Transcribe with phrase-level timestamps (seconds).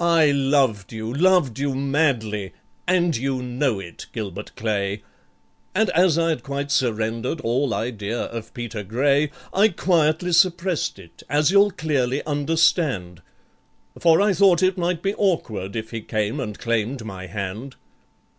[0.00, 2.54] "I loved you, loved you madly,
[2.88, 5.02] and you know it, GILBERT CLAY,
[5.74, 11.50] And as I'd quite surrendered all idea of PETER GRAY, I quietly suppressed it, as
[11.50, 13.20] you'll clearly understand,
[13.98, 17.76] For I thought it might be awkward if he came and claimed my hand.